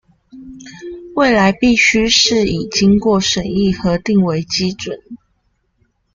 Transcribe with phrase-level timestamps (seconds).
[1.13, 4.99] 未來必須是以經過審議核定為基準